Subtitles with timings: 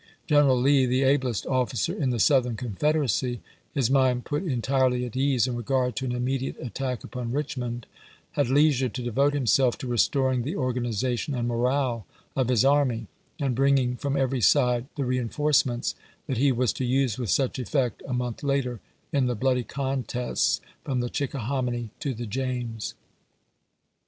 [0.27, 3.39] Greneral Lee, the ablest officer in the Southern Confederacy,
[3.71, 7.85] his mind put entirely at ease in regard to an immediate attack upon Richmond,
[8.31, 13.09] had leisure to devote him self to restoring the organization and morale of his army,
[13.39, 15.93] and bringing from every side the reenforce ments
[16.25, 18.79] that he was to use with such effect a month later
[19.13, 22.95] in the bloody contests from the Chicka hominy to the James.